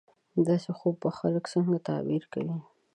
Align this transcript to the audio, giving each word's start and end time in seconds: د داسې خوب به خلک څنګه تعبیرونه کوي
د 0.35 0.37
داسې 0.49 0.69
خوب 0.77 0.95
به 1.03 1.09
خلک 1.19 1.43
څنګه 1.53 1.77
تعبیرونه 1.87 2.31
کوي 2.33 2.55